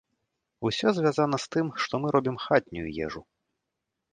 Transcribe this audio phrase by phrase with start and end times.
[0.69, 3.21] Усё звязана з тым, што мы робім хатнюю ежу.